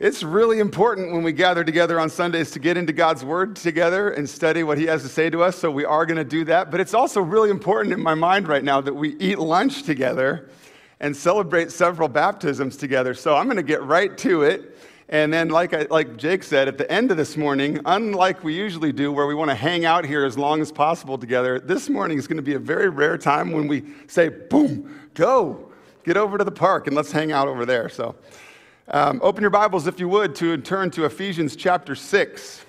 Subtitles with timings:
[0.00, 4.10] It's really important when we gather together on Sundays to get into God's Word together
[4.10, 5.56] and study what He has to say to us.
[5.56, 6.70] So we are going to do that.
[6.70, 10.50] But it's also really important in my mind right now that we eat lunch together
[11.00, 13.12] and celebrate several baptisms together.
[13.12, 14.78] So I'm going to get right to it.
[15.08, 18.54] And then, like, I, like Jake said, at the end of this morning, unlike we
[18.54, 21.88] usually do, where we want to hang out here as long as possible together, this
[21.88, 25.72] morning is going to be a very rare time when we say, boom, go,
[26.04, 27.88] get over to the park and let's hang out over there.
[27.88, 28.14] So.
[28.90, 32.64] Um, open your Bibles, if you would, to turn to Ephesians chapter 6.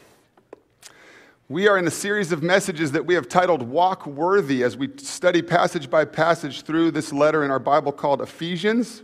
[1.47, 4.89] We are in a series of messages that we have titled Walk Worthy as we
[4.97, 9.01] study passage by passage through this letter in our Bible called Ephesians.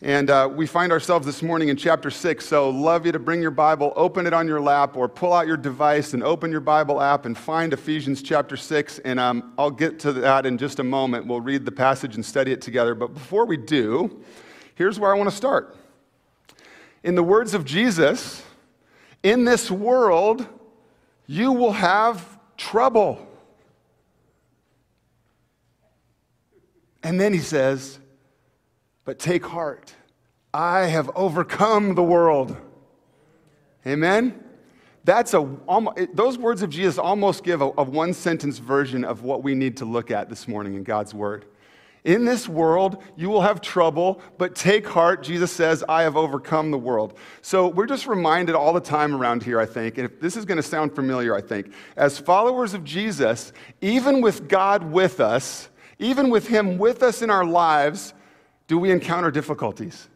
[0.00, 2.46] And uh, we find ourselves this morning in chapter 6.
[2.46, 5.46] So, love you to bring your Bible, open it on your lap, or pull out
[5.46, 9.00] your device and open your Bible app and find Ephesians chapter 6.
[9.00, 11.26] And um, I'll get to that in just a moment.
[11.26, 12.94] We'll read the passage and study it together.
[12.94, 14.24] But before we do,
[14.76, 15.76] Here's where I want to start.
[17.02, 18.42] In the words of Jesus,
[19.22, 20.46] in this world,
[21.26, 23.26] you will have trouble.
[27.02, 27.98] And then he says,
[29.04, 29.94] But take heart,
[30.52, 32.56] I have overcome the world.
[33.86, 34.42] Amen?
[35.04, 35.48] That's a,
[36.12, 39.76] those words of Jesus almost give a, a one sentence version of what we need
[39.78, 41.46] to look at this morning in God's Word.
[42.06, 45.24] In this world, you will have trouble, but take heart.
[45.24, 47.18] Jesus says, I have overcome the world.
[47.42, 50.44] So we're just reminded all the time around here, I think, and if this is
[50.44, 55.68] going to sound familiar, I think, as followers of Jesus, even with God with us,
[55.98, 58.14] even with Him with us in our lives,
[58.68, 60.08] do we encounter difficulties?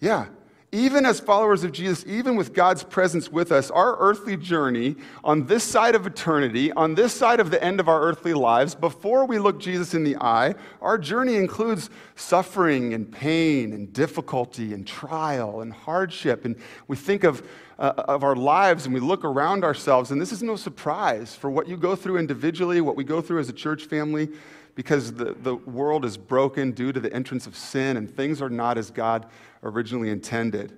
[0.00, 0.26] Yeah,
[0.70, 5.46] even as followers of Jesus, even with God's presence with us, our earthly journey on
[5.46, 9.24] this side of eternity, on this side of the end of our earthly lives, before
[9.24, 14.86] we look Jesus in the eye, our journey includes suffering and pain and difficulty and
[14.86, 16.44] trial and hardship.
[16.44, 16.54] And
[16.86, 17.42] we think of,
[17.78, 21.48] uh, of our lives and we look around ourselves, and this is no surprise for
[21.48, 24.28] what you go through individually, what we go through as a church family
[24.78, 28.48] because the, the world is broken due to the entrance of sin and things are
[28.48, 29.26] not as God
[29.64, 30.72] originally intended.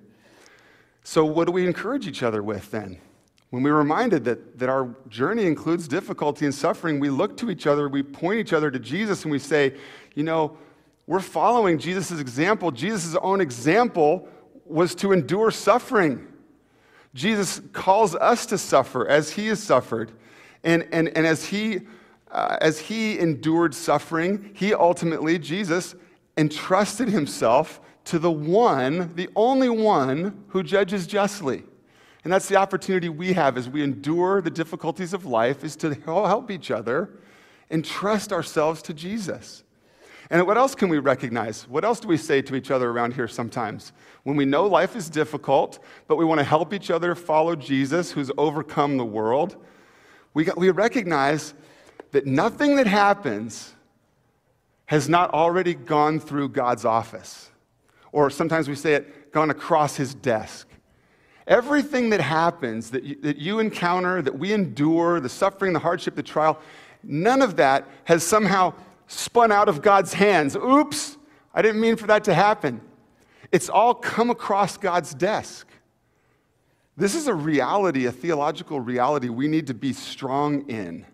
[1.03, 2.97] So, what do we encourage each other with then?
[3.51, 7.67] When we're reminded that, that our journey includes difficulty and suffering, we look to each
[7.67, 9.75] other, we point each other to Jesus, and we say,
[10.15, 10.57] you know,
[11.05, 12.71] we're following Jesus' example.
[12.71, 14.27] Jesus' own example
[14.65, 16.27] was to endure suffering.
[17.13, 20.11] Jesus calls us to suffer as he has suffered.
[20.63, 21.81] And, and, and as he
[22.31, 25.95] uh, as he endured suffering, he ultimately, Jesus,
[26.37, 31.63] entrusted himself to the one, the only one who judges justly.
[32.23, 35.93] And that's the opportunity we have as we endure the difficulties of life is to
[36.05, 37.09] help each other
[37.69, 39.63] and trust ourselves to Jesus.
[40.29, 41.67] And what else can we recognize?
[41.67, 43.91] What else do we say to each other around here sometimes?
[44.23, 48.11] When we know life is difficult, but we want to help each other follow Jesus
[48.11, 49.57] who's overcome the world,
[50.33, 51.53] we, we recognize
[52.11, 53.73] that nothing that happens
[54.85, 57.49] has not already gone through God's office.
[58.11, 60.67] Or sometimes we say it, gone across his desk.
[61.47, 66.15] Everything that happens, that you, that you encounter, that we endure, the suffering, the hardship,
[66.15, 66.59] the trial,
[67.03, 68.73] none of that has somehow
[69.07, 70.55] spun out of God's hands.
[70.55, 71.17] Oops,
[71.53, 72.81] I didn't mean for that to happen.
[73.51, 75.67] It's all come across God's desk.
[76.97, 81.05] This is a reality, a theological reality we need to be strong in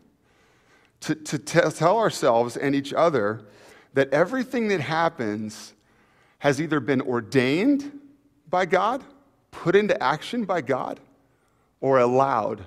[1.01, 3.41] to, to tell ourselves and each other
[3.93, 5.73] that everything that happens
[6.39, 7.99] has either been ordained
[8.49, 9.03] by God,
[9.51, 10.99] put into action by God,
[11.81, 12.63] or allowed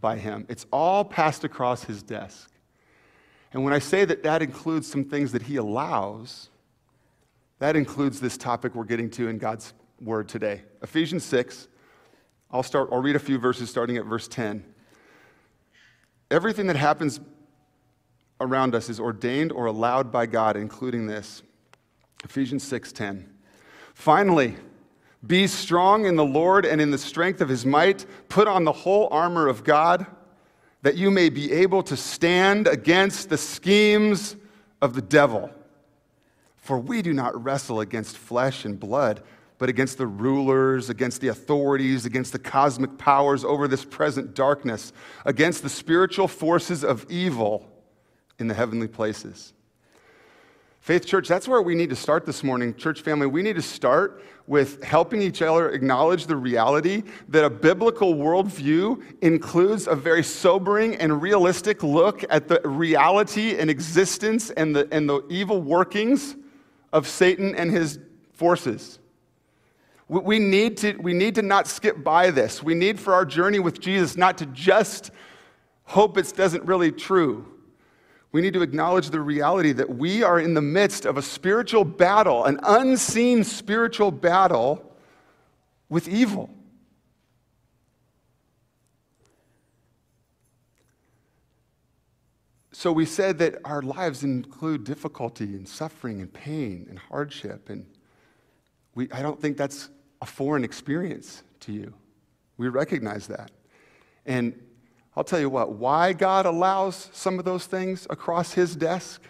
[0.00, 0.46] by Him.
[0.48, 2.50] It's all passed across His desk.
[3.52, 6.50] And when I say that that includes some things that He allows,
[7.60, 10.62] that includes this topic we're getting to in God's Word today.
[10.82, 11.68] Ephesians 6.
[12.50, 14.64] I'll start, I'll read a few verses starting at verse 10.
[16.30, 17.20] Everything that happens
[18.44, 21.42] around us is ordained or allowed by God, including this.
[22.24, 23.26] Ephesians 6:10.
[23.94, 24.56] Finally,
[25.26, 28.04] be strong in the Lord and in the strength of his might.
[28.28, 30.06] Put on the whole armor of God
[30.82, 34.36] that you may be able to stand against the schemes
[34.82, 35.50] of the devil.
[36.56, 39.22] For we do not wrestle against flesh and blood,
[39.56, 44.92] but against the rulers, against the authorities, against the cosmic powers over this present darkness,
[45.24, 47.73] against the spiritual forces of evil
[48.38, 49.52] in the heavenly places.
[50.80, 53.26] Faith Church, that's where we need to start this morning, church family.
[53.26, 59.02] We need to start with helping each other acknowledge the reality that a biblical worldview
[59.22, 65.08] includes a very sobering and realistic look at the reality and existence and the, and
[65.08, 66.36] the evil workings
[66.92, 67.98] of Satan and his
[68.34, 68.98] forces.
[70.06, 72.62] We need, to, we need to not skip by this.
[72.62, 75.12] We need for our journey with Jesus not to just
[75.84, 77.53] hope it doesn't really true.
[78.34, 81.84] We need to acknowledge the reality that we are in the midst of a spiritual
[81.84, 84.92] battle, an unseen spiritual battle
[85.88, 86.50] with evil.
[92.72, 97.68] So we said that our lives include difficulty and suffering and pain and hardship.
[97.70, 97.86] And
[98.96, 99.90] we, I don't think that's
[100.20, 101.94] a foreign experience to you.
[102.56, 103.52] We recognize that.
[104.26, 104.60] And
[105.16, 109.22] I'll tell you what, why God allows some of those things across his desk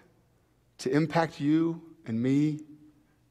[0.79, 2.61] to impact you and me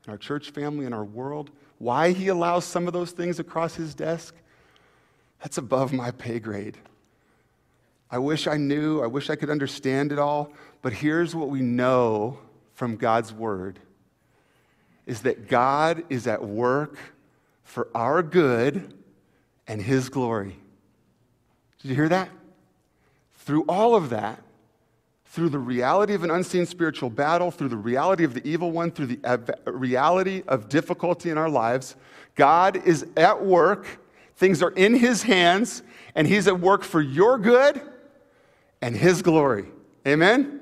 [0.06, 3.76] and our church family and our world, why he allows some of those things across
[3.76, 4.36] his desk,
[5.42, 6.78] that's above my pay grade.
[8.12, 11.62] I wish I knew, I wish I could understand it all, but here's what we
[11.62, 12.38] know
[12.76, 13.80] from God's word
[15.06, 16.98] is that God is at work
[17.64, 18.94] for our good
[19.68, 20.56] and his glory.
[21.82, 22.30] Did you hear that?
[23.44, 24.42] Through all of that,
[25.26, 28.92] through the reality of an unseen spiritual battle, through the reality of the evil one,
[28.92, 31.96] through the reality of difficulty in our lives,
[32.36, 34.00] God is at work.
[34.36, 35.84] Things are in his hands,
[36.16, 37.82] and he's at work for your good
[38.84, 39.66] and His glory.
[40.06, 40.60] Amen?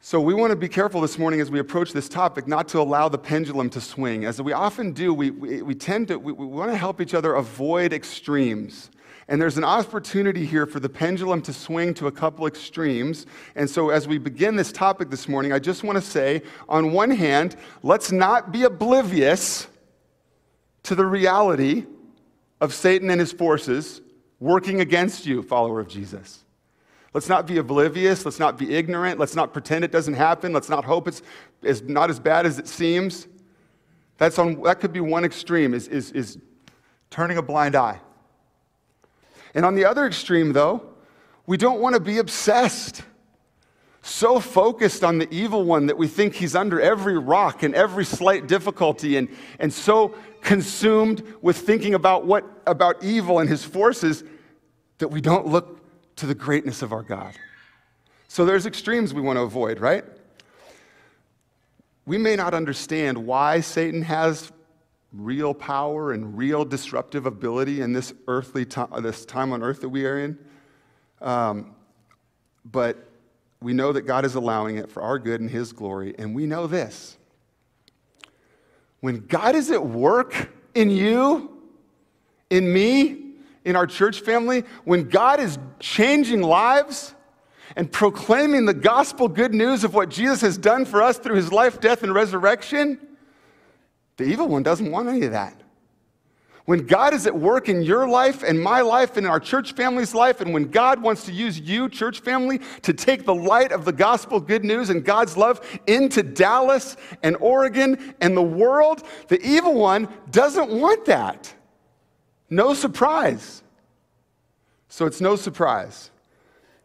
[0.00, 2.80] So, we want to be careful this morning as we approach this topic not to
[2.80, 4.26] allow the pendulum to swing.
[4.26, 7.14] As we often do, we, we, we tend to, we, we want to help each
[7.14, 8.90] other avoid extremes.
[9.28, 13.26] And there's an opportunity here for the pendulum to swing to a couple extremes.
[13.54, 16.92] And so, as we begin this topic this morning, I just want to say on
[16.92, 19.68] one hand, let's not be oblivious
[20.84, 21.86] to the reality
[22.60, 24.00] of Satan and his forces
[24.40, 26.44] working against you, follower of Jesus.
[27.14, 28.24] Let's not be oblivious.
[28.24, 29.18] Let's not be ignorant.
[29.18, 30.52] Let's not pretend it doesn't happen.
[30.52, 31.22] Let's not hope it's,
[31.62, 33.28] it's not as bad as it seems.
[34.18, 36.38] That's on, that could be one extreme, is, is, is
[37.10, 38.00] turning a blind eye.
[39.54, 40.82] And on the other extreme, though,
[41.46, 43.02] we don't want to be obsessed,
[44.00, 48.04] so focused on the evil one that we think he's under every rock and every
[48.04, 49.28] slight difficulty, and,
[49.58, 54.24] and so consumed with thinking about what about evil and his forces
[54.98, 55.80] that we don't look
[56.16, 57.34] to the greatness of our God.
[58.28, 60.04] So there's extremes we want to avoid, right?
[62.06, 64.50] We may not understand why Satan has
[65.12, 69.88] real power and real disruptive ability in this earthly time, this time on earth that
[69.88, 70.38] we are in.
[71.20, 71.74] Um,
[72.64, 73.08] but
[73.60, 76.14] we know that God is allowing it for our good and His glory.
[76.18, 77.16] And we know this
[79.00, 81.60] when God is at work in you,
[82.50, 83.32] in me,
[83.64, 87.14] in our church family, when God is changing lives
[87.76, 91.52] and proclaiming the gospel good news of what Jesus has done for us through his
[91.52, 92.98] life, death, and resurrection,
[94.16, 95.62] the evil one doesn't want any of that.
[96.64, 100.14] When God is at work in your life and my life and our church family's
[100.14, 103.84] life, and when God wants to use you, church family, to take the light of
[103.84, 109.44] the gospel good news and God's love into Dallas and Oregon and the world, the
[109.44, 111.52] evil one doesn't want that.
[112.48, 113.64] No surprise.
[114.88, 116.10] So it's no surprise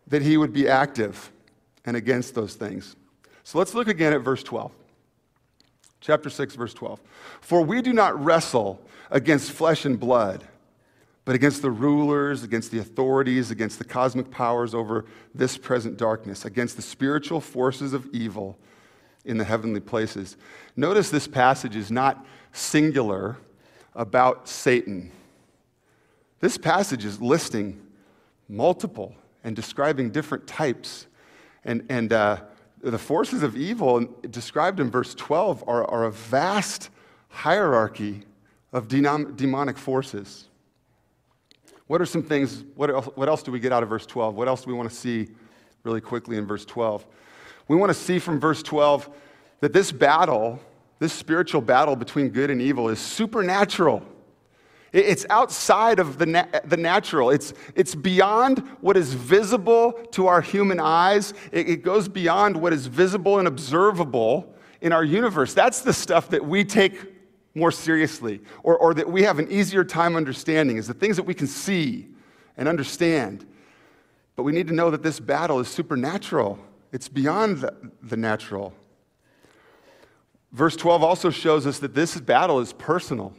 [0.07, 1.31] that he would be active
[1.85, 2.95] and against those things.
[3.44, 4.71] So let's look again at verse 12.
[5.99, 7.01] Chapter 6, verse 12.
[7.41, 10.43] For we do not wrestle against flesh and blood,
[11.25, 16.45] but against the rulers, against the authorities, against the cosmic powers over this present darkness,
[16.45, 18.57] against the spiritual forces of evil
[19.25, 20.38] in the heavenly places.
[20.75, 23.38] Notice this passage is not singular
[23.93, 25.12] about Satan.
[26.39, 27.81] This passage is listing
[28.48, 31.07] multiple and describing different types.
[31.65, 32.41] And, and uh,
[32.81, 36.89] the forces of evil described in verse 12 are, are a vast
[37.29, 38.24] hierarchy
[38.74, 40.46] of demonic forces.
[41.88, 44.36] What are some things, what else, what else do we get out of verse 12?
[44.36, 45.27] What else do we want to see
[45.84, 47.05] really quickly in verse 12?
[47.67, 49.10] We want to see from verse 12
[49.62, 50.60] that this battle,
[51.00, 54.03] this spiritual battle between good and evil, is supernatural.
[54.94, 57.29] It's outside of the, na- the natural.
[57.29, 61.34] It's, it's beyond what is visible to our human eyes.
[61.51, 65.53] It, it goes beyond what is visible and observable in our universe.
[65.53, 67.13] That's the stuff that we take
[67.53, 71.24] more seriously or, or that we have an easier time understanding is the things that
[71.24, 72.08] we can see
[72.56, 73.46] and understand.
[74.36, 76.60] But we need to know that this battle is supernatural,
[76.91, 78.74] it's beyond the, the natural.
[80.53, 83.34] Verse 12 also shows us that this battle is personal.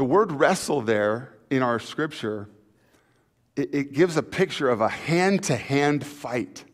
[0.00, 2.48] The word wrestle there in our scripture,
[3.54, 6.64] it, it gives a picture of a hand to hand fight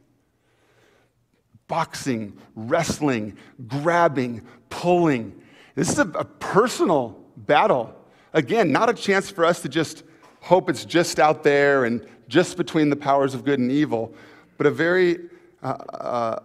[1.66, 5.42] boxing, wrestling, grabbing, pulling.
[5.75, 7.92] This is a, a personal battle.
[8.33, 10.04] Again, not a chance for us to just
[10.40, 14.14] hope it's just out there and just between the powers of good and evil,
[14.56, 15.18] but a very
[15.64, 16.38] uh, uh,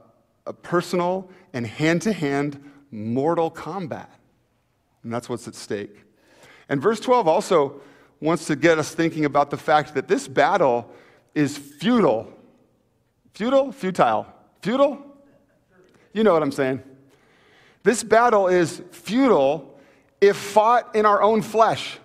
[0.47, 2.59] a personal and hand to hand
[2.89, 4.09] mortal combat.
[5.03, 6.05] And that's what's at stake.
[6.69, 7.81] And verse 12 also
[8.19, 10.89] wants to get us thinking about the fact that this battle
[11.33, 12.31] is futile.
[13.33, 13.71] Futile?
[13.71, 14.27] Futile.
[14.61, 15.05] Futile?
[16.13, 16.83] You know what I'm saying.
[17.83, 19.79] This battle is futile
[20.19, 21.97] if fought in our own flesh.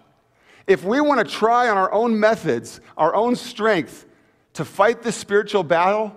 [0.67, 4.07] If we want to try on our own methods, our own strength
[4.55, 6.17] to fight this spiritual battle,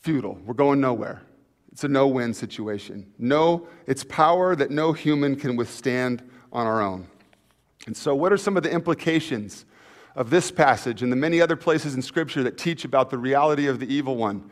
[0.00, 0.38] futile.
[0.44, 1.22] We're going nowhere.
[1.74, 3.12] It's a no win situation.
[3.18, 7.08] No, it's power that no human can withstand on our own.
[7.88, 9.64] And so, what are some of the implications
[10.14, 13.66] of this passage and the many other places in Scripture that teach about the reality
[13.66, 14.48] of the evil one?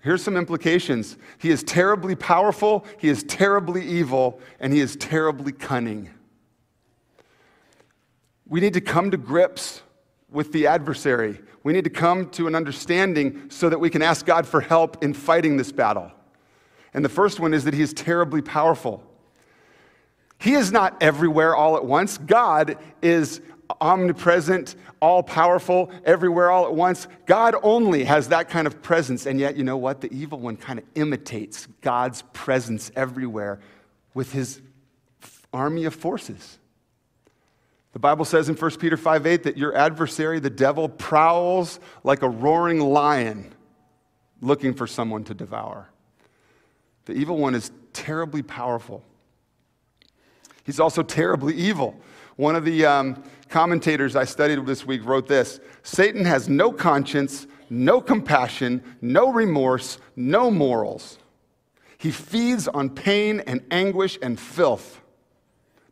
[0.00, 1.16] Here's some implications.
[1.38, 6.10] He is terribly powerful, he is terribly evil, and he is terribly cunning.
[8.48, 9.82] We need to come to grips
[10.28, 11.40] with the adversary.
[11.62, 15.04] We need to come to an understanding so that we can ask God for help
[15.04, 16.10] in fighting this battle.
[16.94, 19.02] And the first one is that he is terribly powerful.
[20.38, 22.18] He is not everywhere all at once.
[22.18, 23.40] God is
[23.80, 27.08] omnipresent, all powerful, everywhere all at once.
[27.26, 29.26] God only has that kind of presence.
[29.26, 30.00] And yet, you know what?
[30.00, 33.58] The evil one kind of imitates God's presence everywhere
[34.12, 34.60] with his
[35.52, 36.58] army of forces.
[37.92, 42.22] The Bible says in 1 Peter 5 8 that your adversary, the devil, prowls like
[42.22, 43.52] a roaring lion
[44.40, 45.88] looking for someone to devour.
[47.06, 49.02] The evil one is terribly powerful.
[50.64, 52.00] He's also terribly evil.
[52.36, 57.46] One of the um, commentators I studied this week wrote this Satan has no conscience,
[57.70, 61.18] no compassion, no remorse, no morals.
[61.98, 65.00] He feeds on pain and anguish and filth.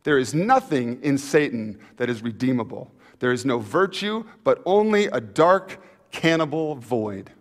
[0.03, 2.91] There is nothing in Satan that is redeemable.
[3.19, 7.31] There is no virtue, but only a dark, cannibal void.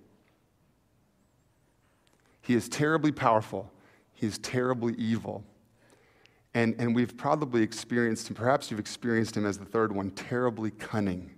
[2.42, 3.72] He is terribly powerful.
[4.12, 5.44] He is terribly evil.
[6.54, 10.70] And, and we've probably experienced him, perhaps you've experienced him as the third one, terribly
[10.70, 11.30] cunning.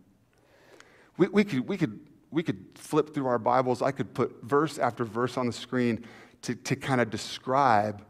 [1.16, 3.80] We, we, could, we, could, we could flip through our Bibles.
[3.80, 6.04] I could put verse after verse on the screen
[6.42, 8.04] to, to kind of describe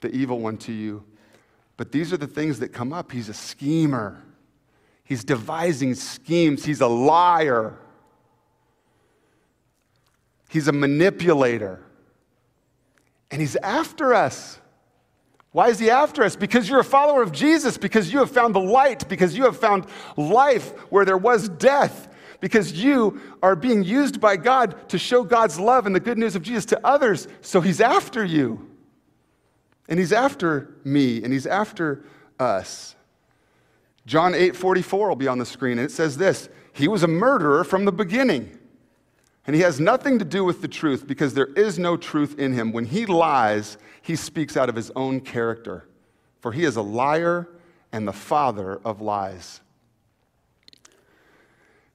[0.00, 1.04] the evil one to you.
[1.76, 3.10] But these are the things that come up.
[3.10, 4.22] He's a schemer,
[5.02, 7.78] he's devising schemes, he's a liar,
[10.50, 11.80] he's a manipulator,
[13.30, 14.58] and he's after us.
[15.52, 16.36] Why is he after us?
[16.36, 19.56] Because you're a follower of Jesus, because you have found the light, because you have
[19.56, 22.08] found life where there was death,
[22.40, 26.36] because you are being used by God to show God's love and the good news
[26.36, 27.26] of Jesus to others.
[27.40, 28.68] So he's after you.
[29.88, 32.04] And he's after me, and he's after
[32.38, 32.94] us.
[34.06, 37.08] John 8 44 will be on the screen, and it says this He was a
[37.08, 38.56] murderer from the beginning.
[39.46, 42.52] And he has nothing to do with the truth because there is no truth in
[42.52, 42.72] him.
[42.72, 45.86] When he lies, he speaks out of his own character,
[46.40, 47.48] for he is a liar
[47.92, 49.60] and the father of lies.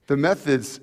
[0.06, 0.80] The methods,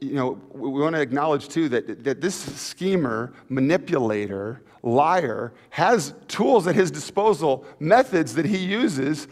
[0.00, 6.66] you know, we want to acknowledge too that, that this schemer, manipulator, liar has tools
[6.66, 9.28] at his disposal, methods that he uses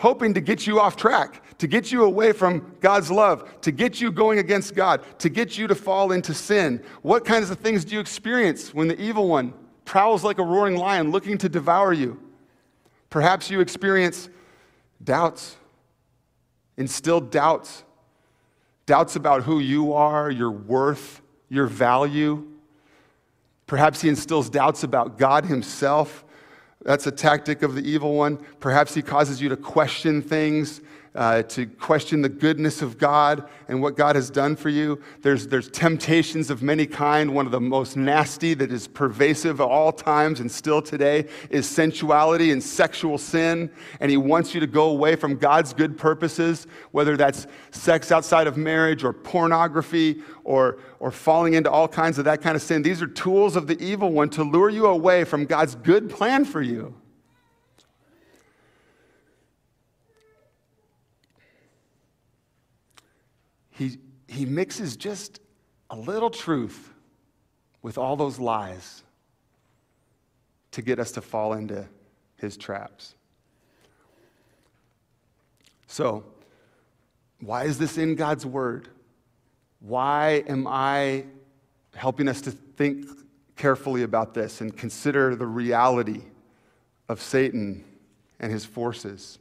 [0.00, 4.00] hoping to get you off track, to get you away from God's love, to get
[4.00, 6.82] you going against God, to get you to fall into sin.
[7.02, 9.52] What kinds of things do you experience when the evil one
[9.84, 12.18] prowls like a roaring lion looking to devour you?
[13.10, 14.30] Perhaps you experience
[15.04, 15.58] doubts,
[16.78, 17.84] instilled doubts,
[18.86, 22.48] doubts about who you are, your worth, your value.
[23.66, 26.24] Perhaps he instills doubts about God himself
[26.82, 28.38] that's a tactic of the evil one.
[28.58, 30.80] Perhaps he causes you to question things,
[31.14, 35.00] uh, to question the goodness of God and what God has done for you.
[35.22, 37.34] There's, there's temptations of many kind.
[37.34, 41.68] One of the most nasty that is pervasive at all times and still today is
[41.68, 43.70] sensuality and sexual sin.
[43.98, 48.46] And he wants you to go away from God's good purposes, whether that's sex outside
[48.46, 52.82] of marriage or pornography or, or falling into all kinds of that kind of sin.
[52.82, 56.44] These are tools of the evil one to lure you away from God's good plan
[56.44, 56.94] for you.
[63.80, 65.40] He, he mixes just
[65.88, 66.92] a little truth
[67.82, 69.02] with all those lies
[70.72, 71.86] to get us to fall into
[72.36, 73.14] his traps.
[75.86, 76.24] So,
[77.40, 78.88] why is this in God's word?
[79.80, 81.24] Why am I
[81.94, 83.06] helping us to think
[83.56, 86.22] carefully about this and consider the reality
[87.08, 87.84] of Satan
[88.38, 89.38] and his forces.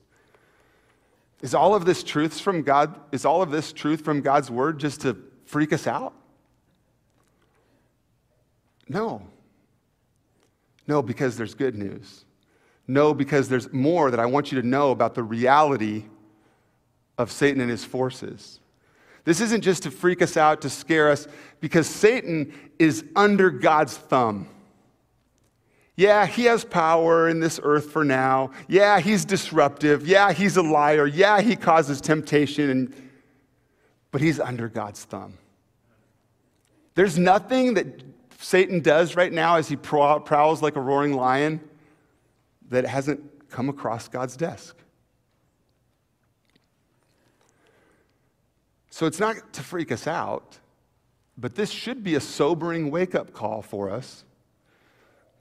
[1.42, 3.00] Is all of this truth from God?
[3.12, 6.14] Is all of this truth from God's word just to freak us out?
[8.88, 9.22] No.
[10.88, 12.26] No, because there's good news.
[12.88, 16.06] No, because there's more that I want you to know about the reality
[17.18, 18.60] of Satan and his forces.
[19.24, 21.28] This isn't just to freak us out, to scare us,
[21.60, 24.48] because Satan is under God's thumb.
[26.00, 28.52] Yeah, he has power in this earth for now.
[28.70, 30.08] Yeah, he's disruptive.
[30.08, 31.06] Yeah, he's a liar.
[31.06, 33.12] Yeah, he causes temptation, and,
[34.10, 35.34] but he's under God's thumb.
[36.96, 38.02] There's nothing that
[38.40, 41.60] Satan does right now as he prowls like a roaring lion
[42.70, 44.78] that hasn't come across God's desk.
[48.90, 50.60] So it's not to freak us out,
[51.38, 54.24] but this should be a sobering wake up call for us.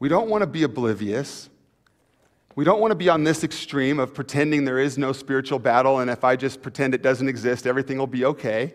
[0.01, 1.49] We don't want to be oblivious.
[2.55, 6.01] We don't want to be on this extreme of pretending there is no spiritual battle,
[6.01, 8.75] and if I just pretend it doesn't exist, everything will be okay.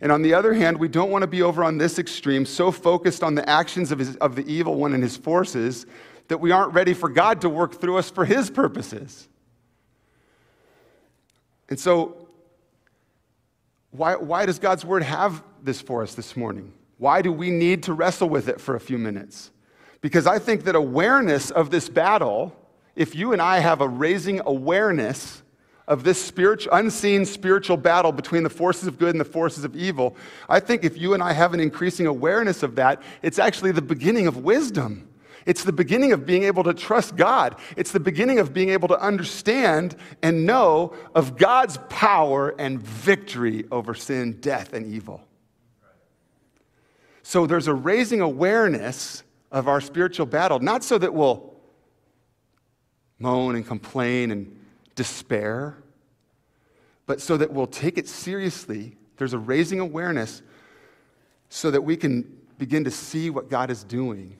[0.00, 2.70] And on the other hand, we don't want to be over on this extreme, so
[2.70, 5.86] focused on the actions of, his, of the evil one and his forces
[6.28, 9.28] that we aren't ready for God to work through us for his purposes.
[11.68, 12.28] And so,
[13.90, 16.72] why, why does God's word have this for us this morning?
[16.98, 19.50] Why do we need to wrestle with it for a few minutes?
[20.00, 22.54] Because I think that awareness of this battle,
[22.94, 25.42] if you and I have a raising awareness
[25.88, 29.74] of this spiritual, unseen spiritual battle between the forces of good and the forces of
[29.74, 30.16] evil,
[30.48, 33.82] I think if you and I have an increasing awareness of that, it's actually the
[33.82, 35.08] beginning of wisdom.
[35.46, 37.56] It's the beginning of being able to trust God.
[37.74, 43.64] It's the beginning of being able to understand and know of God's power and victory
[43.72, 45.22] over sin, death, and evil.
[47.22, 51.54] So there's a raising awareness of our spiritual battle, not so that we'll
[53.18, 54.58] moan and complain and
[54.94, 55.76] despair,
[57.06, 58.96] but so that we'll take it seriously.
[59.16, 60.42] There's a raising awareness
[61.48, 64.36] so that we can begin to see what God is doing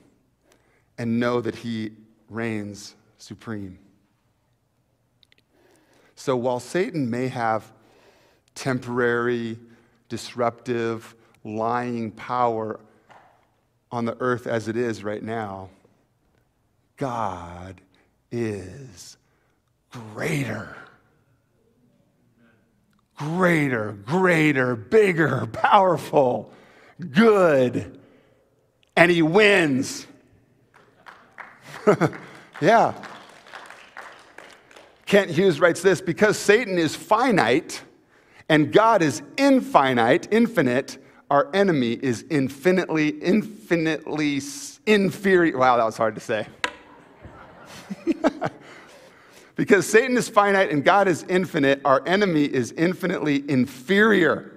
[0.99, 1.93] and know that He
[2.29, 3.79] reigns supreme.
[6.15, 7.73] So while Satan may have
[8.55, 9.57] temporary,
[10.09, 12.81] disruptive, lying power
[13.91, 15.71] on the earth as it is right now,
[16.97, 17.81] God
[18.31, 19.17] is
[19.91, 20.77] greater.
[23.17, 26.53] Greater, greater, bigger, powerful,
[27.11, 27.99] good,
[28.97, 30.07] and he wins.
[32.61, 32.95] yeah.
[35.07, 37.83] Kent Hughes writes this because Satan is finite
[38.49, 40.99] and God is infinite, infinite,
[41.31, 44.41] our enemy is infinitely, infinitely
[44.87, 45.59] inferior.
[45.59, 46.47] Wow, that was hard to say.
[49.57, 54.55] because Satan is finite and God is infinite, our enemy is infinitely inferior.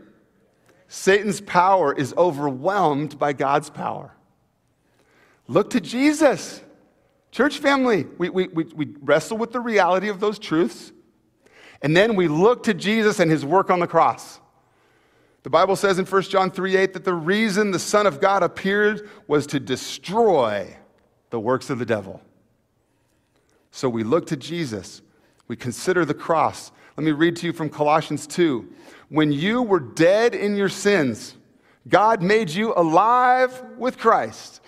[0.88, 4.14] Satan's power is overwhelmed by God's power.
[5.48, 6.62] Look to Jesus.
[7.32, 10.92] Church family, we, we, we, we wrestle with the reality of those truths,
[11.82, 14.40] and then we look to Jesus and his work on the cross.
[15.43, 18.43] The Bible says in 1 John 3 8 that the reason the Son of God
[18.43, 20.77] appeared was to destroy
[21.32, 22.21] the works of the devil.
[23.71, 25.01] So we look to Jesus,
[25.47, 26.71] we consider the cross.
[26.97, 28.67] Let me read to you from Colossians 2.
[29.10, 31.36] When you were dead in your sins,
[31.88, 34.62] God made you alive with Christ.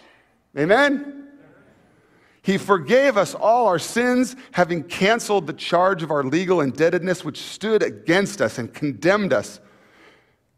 [0.57, 1.27] Amen?
[2.41, 7.39] He forgave us all our sins, having canceled the charge of our legal indebtedness which
[7.39, 9.59] stood against us and condemned us.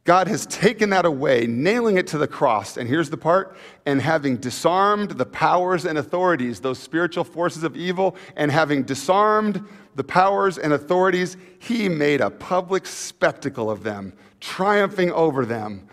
[0.06, 2.78] God has taken that away, nailing it to the cross.
[2.78, 7.76] And here's the part and having disarmed the powers and authorities, those spiritual forces of
[7.76, 9.66] evil, and having disarmed
[9.96, 15.88] the powers and authorities, he made a public spectacle of them, triumphing over them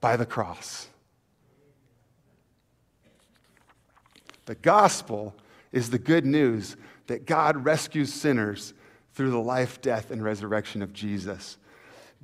[0.00, 0.88] by the cross.
[4.46, 5.36] The gospel
[5.72, 8.72] is the good news that God rescues sinners
[9.12, 11.58] through the life, death, and resurrection of Jesus.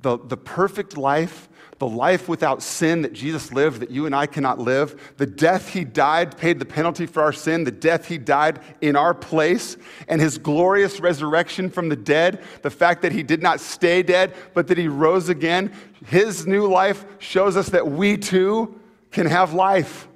[0.05, 4.27] The, the perfect life, the life without sin that Jesus lived that you and I
[4.27, 8.19] cannot live, the death he died paid the penalty for our sin, the death he
[8.19, 13.23] died in our place, and his glorious resurrection from the dead, the fact that he
[13.23, 15.73] did not stay dead, but that he rose again,
[16.05, 20.07] his new life shows us that we too can have life.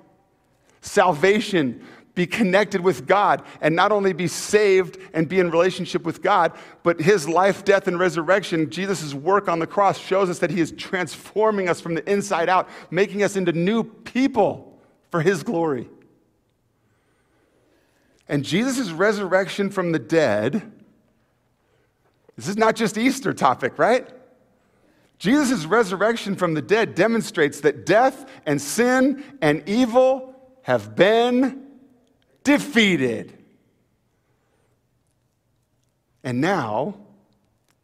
[0.81, 1.83] Salvation,
[2.19, 6.51] be connected with God and not only be saved and be in relationship with God,
[6.83, 10.59] but his life, death, and resurrection, Jesus' work on the cross shows us that he
[10.59, 14.77] is transforming us from the inside out, making us into new people
[15.11, 15.87] for his glory.
[18.27, 20.69] And Jesus' resurrection from the dead,
[22.35, 24.05] this is not just Easter topic, right?
[25.19, 31.68] Jesus' resurrection from the dead demonstrates that death and sin and evil have been
[32.49, 33.37] defeated.
[36.23, 36.95] And now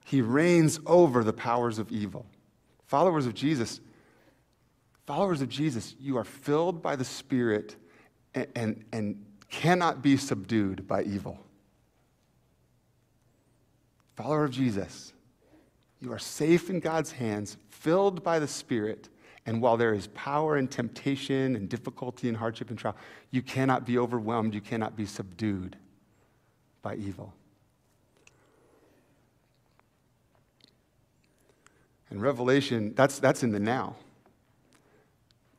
[0.05, 2.25] he reigns over the powers of evil.
[2.87, 3.79] Followers of Jesus,
[5.05, 7.75] followers of Jesus, you are filled by the Spirit
[8.33, 11.37] and, and, and cannot be subdued by evil.
[14.15, 15.13] Follower of Jesus,
[16.01, 19.09] you are safe in God's hands, filled by the Spirit.
[19.45, 22.95] And while there is power and temptation and difficulty and hardship and trial,
[23.29, 24.53] you cannot be overwhelmed.
[24.53, 25.75] You cannot be subdued
[26.81, 27.33] by evil.
[32.09, 33.95] And Revelation, that's, that's in the now.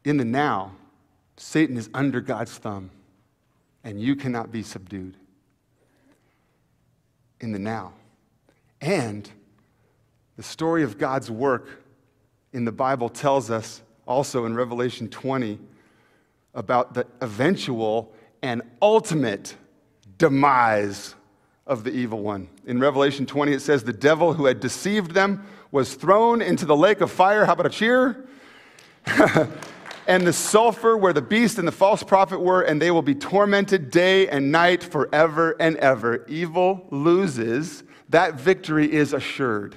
[0.04, 0.72] In the now,
[1.36, 2.90] Satan is under God's thumb,
[3.84, 5.16] and you cannot be subdued.
[7.40, 7.92] In the now.
[8.80, 9.28] And
[10.36, 11.84] the story of God's work
[12.56, 15.58] in the Bible tells us also in Revelation 20
[16.54, 19.54] about the eventual and ultimate
[20.16, 21.14] demise
[21.66, 22.48] of the evil one.
[22.64, 26.74] In Revelation 20, it says, The devil who had deceived them was thrown into the
[26.74, 27.44] lake of fire.
[27.44, 28.26] How about a cheer?
[30.06, 33.14] and the sulfur where the beast and the false prophet were, and they will be
[33.14, 36.24] tormented day and night forever and ever.
[36.26, 37.84] Evil loses.
[38.08, 39.76] That victory is assured.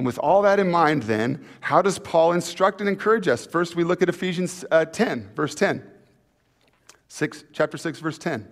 [0.00, 3.44] And with all that in mind, then, how does Paul instruct and encourage us?
[3.44, 5.82] First, we look at Ephesians uh, 10, verse 10.
[7.08, 8.48] Six, chapter 6, verse 10.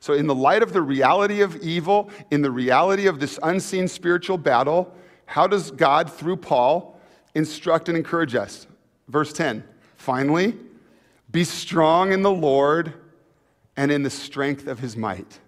[0.00, 3.88] So, in the light of the reality of evil, in the reality of this unseen
[3.88, 7.00] spiritual battle, how does God, through Paul,
[7.34, 8.66] instruct and encourage us?
[9.08, 9.64] Verse 10
[9.96, 10.54] Finally,
[11.30, 12.92] be strong in the Lord
[13.74, 15.40] and in the strength of his might.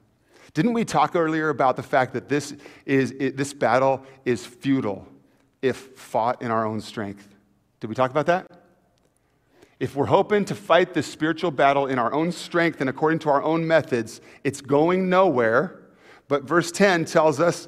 [0.54, 2.54] Didn't we talk earlier about the fact that this,
[2.86, 5.06] is, this battle is futile
[5.62, 7.28] if fought in our own strength?
[7.80, 8.46] Did we talk about that?
[9.80, 13.30] If we're hoping to fight this spiritual battle in our own strength and according to
[13.30, 15.80] our own methods, it's going nowhere.
[16.28, 17.66] But verse 10 tells us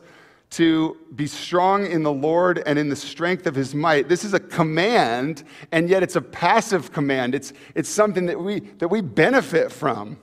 [0.51, 4.09] to be strong in the Lord and in the strength of his might.
[4.09, 7.35] This is a command, and yet it's a passive command.
[7.35, 10.17] It's, it's something that we, that we benefit from.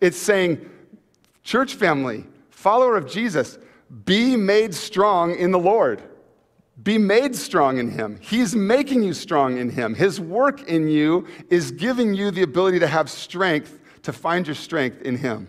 [0.00, 0.66] It's saying,
[1.42, 3.58] church family, follower of Jesus,
[4.06, 6.02] be made strong in the Lord.
[6.82, 8.18] Be made strong in Him.
[8.20, 9.94] He's making you strong in Him.
[9.94, 14.54] His work in you is giving you the ability to have strength, to find your
[14.54, 15.48] strength in Him.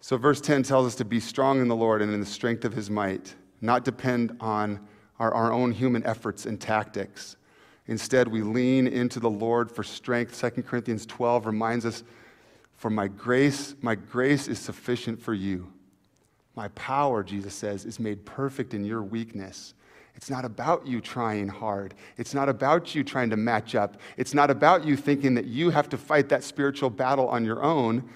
[0.00, 2.64] So, verse 10 tells us to be strong in the Lord and in the strength
[2.64, 4.86] of His might, not depend on
[5.18, 7.36] our, our own human efforts and tactics.
[7.86, 10.40] Instead, we lean into the Lord for strength.
[10.40, 12.04] 2 Corinthians 12 reminds us,
[12.76, 15.73] For my grace, my grace is sufficient for you
[16.56, 19.74] my power, Jesus says, is made perfect in your weakness.
[20.14, 21.94] It's not about you trying hard.
[22.16, 23.96] It's not about you trying to match up.
[24.16, 27.62] It's not about you thinking that you have to fight that spiritual battle on your
[27.62, 28.08] own.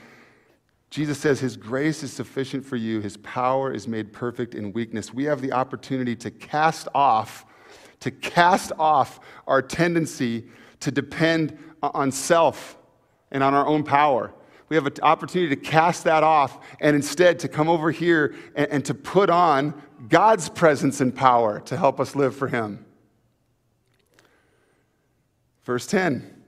[0.91, 5.13] Jesus says his grace is sufficient for you, his power is made perfect in weakness.
[5.13, 7.45] We have the opportunity to cast off,
[8.01, 10.49] to cast off our tendency
[10.81, 12.79] to depend on self
[13.31, 14.33] and on our own power
[14.69, 18.71] we have an opportunity to cast that off and instead to come over here and,
[18.71, 22.85] and to put on God's presence and power to help us live for Him.
[25.65, 26.39] Verse 10.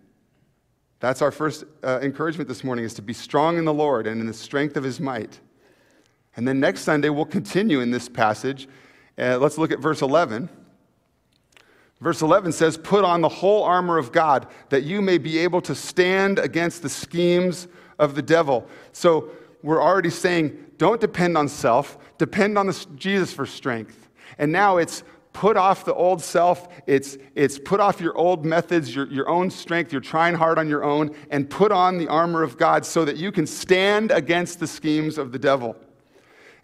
[1.01, 4.21] That's our first uh, encouragement this morning is to be strong in the Lord and
[4.21, 5.41] in the strength of his might.
[6.37, 8.69] And then next Sunday, we'll continue in this passage.
[9.19, 10.51] Uh, let's look at verse 11.
[12.01, 15.61] Verse 11 says, Put on the whole armor of God that you may be able
[15.63, 17.67] to stand against the schemes
[18.01, 18.67] of the devil.
[18.93, 19.31] So
[19.63, 24.09] we're already saying, don't depend on self, depend on the, Jesus for strength.
[24.39, 28.95] And now it's put off the old self, it's, it's put off your old methods,
[28.95, 32.43] your, your own strength, you're trying hard on your own, and put on the armor
[32.43, 35.77] of God so that you can stand against the schemes of the devil.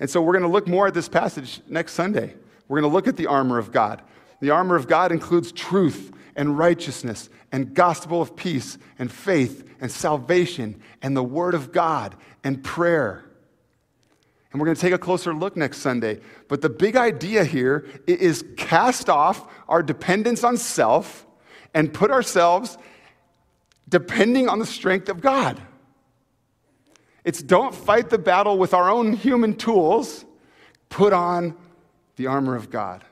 [0.01, 2.35] And so we're going to look more at this passage next Sunday.
[2.69, 4.03] We're going to look at the armor of God.
[4.41, 9.91] The armor of God includes truth and righteousness and gospel of peace and faith and
[9.91, 13.25] salvation and the word of God and prayer.
[14.53, 16.21] And we're going to take a closer look next Sunday.
[16.49, 21.27] But the big idea here is cast off our dependence on self
[21.75, 22.79] and put ourselves
[23.89, 25.61] depending on the strength of God.
[27.25, 30.25] It's don't fight the battle with our own human tools,
[30.89, 31.57] put on
[32.17, 33.05] the armor of God.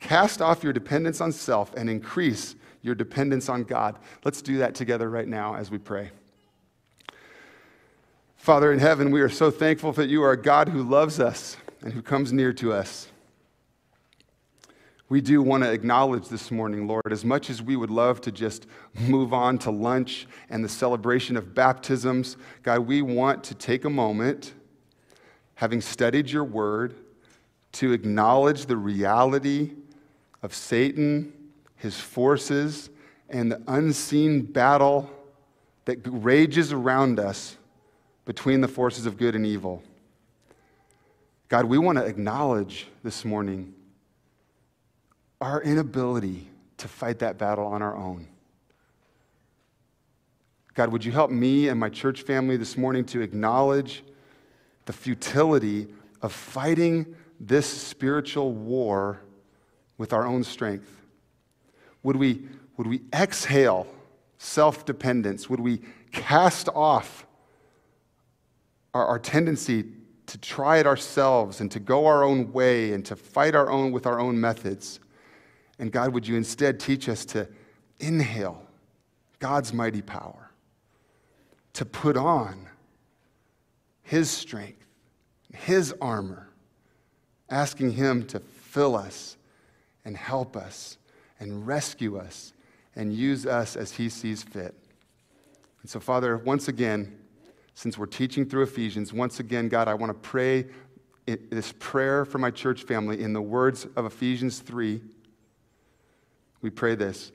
[0.00, 3.98] Cast off your dependence on self and increase your dependence on God.
[4.24, 6.10] Let's do that together right now as we pray.
[8.36, 11.58] Father in heaven, we are so thankful that you are a God who loves us
[11.82, 13.08] and who comes near to us.
[15.10, 18.32] We do want to acknowledge this morning, Lord, as much as we would love to
[18.32, 23.84] just move on to lunch and the celebration of baptisms, God, we want to take
[23.84, 24.54] a moment,
[25.56, 26.94] having studied your word,
[27.72, 29.72] to acknowledge the reality
[30.42, 31.32] of Satan,
[31.76, 32.90] his forces,
[33.28, 35.10] and the unseen battle
[35.84, 37.56] that rages around us
[38.24, 39.82] between the forces of good and evil.
[41.48, 43.74] God, we want to acknowledge this morning
[45.40, 48.28] our inability to fight that battle on our own.
[50.74, 54.04] God, would you help me and my church family this morning to acknowledge
[54.86, 55.88] the futility
[56.22, 59.20] of fighting this spiritual war
[60.00, 61.02] with our own strength?
[62.04, 62.40] Would we,
[62.78, 63.86] would we exhale
[64.38, 65.50] self dependence?
[65.50, 67.26] Would we cast off
[68.94, 69.84] our, our tendency
[70.24, 73.92] to try it ourselves and to go our own way and to fight our own
[73.92, 75.00] with our own methods?
[75.78, 77.46] And God, would you instead teach us to
[77.98, 78.66] inhale
[79.38, 80.50] God's mighty power,
[81.74, 82.70] to put on
[84.02, 84.86] His strength,
[85.52, 86.48] His armor,
[87.50, 89.36] asking Him to fill us
[90.04, 90.98] and help us
[91.38, 92.52] and rescue us
[92.96, 94.74] and use us as He sees fit.
[95.82, 97.18] And so, Father, once again,
[97.74, 100.66] since we're teaching through Ephesians, once again, God, I want to pray
[101.26, 105.00] this prayer for my church family in the words of Ephesians 3
[106.62, 107.32] we pray this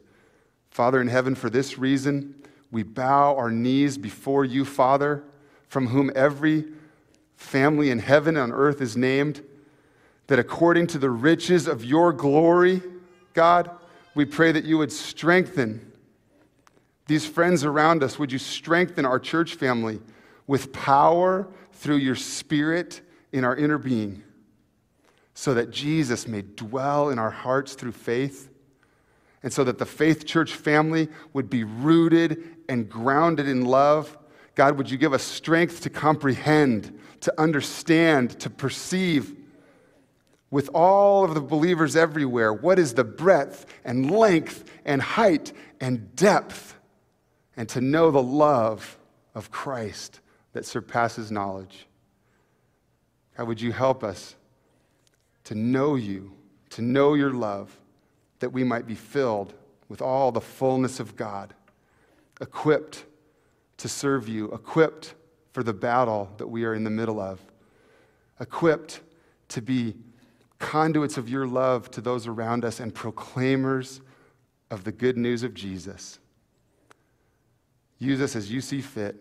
[0.70, 2.36] Father in heaven, for this reason,
[2.72, 5.24] we bow our knees before you, Father,
[5.68, 6.66] from whom every
[7.38, 9.42] family in heaven and on earth is named,
[10.28, 12.82] that according to the riches of your glory,
[13.34, 13.70] God,
[14.16, 15.92] we pray that you would strengthen
[17.08, 18.18] these friends around us.
[18.18, 20.00] Would you strengthen our church family
[20.48, 24.24] with power through your spirit in our inner being,
[25.34, 28.50] so that Jesus may dwell in our hearts through faith?
[29.46, 34.18] and so that the faith church family would be rooted and grounded in love.
[34.56, 39.36] God, would you give us strength to comprehend, to understand, to perceive
[40.56, 46.16] with all of the believers everywhere what is the breadth and length and height and
[46.16, 46.78] depth,
[47.58, 48.98] and to know the love
[49.34, 50.22] of Christ
[50.54, 51.88] that surpasses knowledge.
[53.38, 54.36] God, would you help us
[55.44, 56.32] to know you,
[56.70, 57.78] to know your love?
[58.40, 59.54] that we might be filled
[59.90, 61.54] with all the fullness of God,
[62.42, 63.06] equipped
[63.78, 65.16] to serve you, equipped
[65.52, 67.40] for the battle that we are in the middle of,
[68.40, 69.02] equipped
[69.48, 69.96] to be
[70.60, 74.02] conduits of your love to those around us and proclaimers
[74.72, 76.20] of the good news of Jesus.
[78.00, 79.16] Use us as you see fit.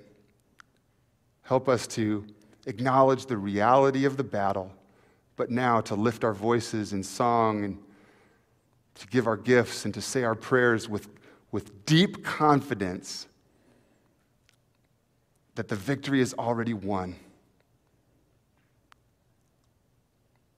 [1.43, 2.25] Help us to
[2.67, 4.73] acknowledge the reality of the battle,
[5.37, 7.79] but now to lift our voices in song and
[8.95, 11.09] to give our gifts and to say our prayers with,
[11.51, 13.27] with deep confidence
[15.55, 17.17] that the victory is already won,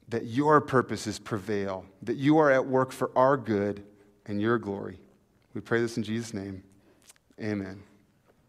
[0.09, 3.85] that your purposes prevail, that you are at work for our good
[4.27, 4.99] and your glory.
[5.55, 6.63] We pray this in Jesus' name.
[7.41, 7.83] Amen.